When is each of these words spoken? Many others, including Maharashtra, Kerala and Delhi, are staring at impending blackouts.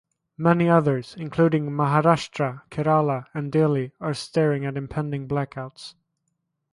Many 0.39 0.67
others, 0.67 1.15
including 1.15 1.69
Maharashtra, 1.69 2.63
Kerala 2.71 3.27
and 3.35 3.51
Delhi, 3.51 3.91
are 4.01 4.15
staring 4.15 4.65
at 4.65 4.75
impending 4.75 5.27
blackouts. 5.27 5.93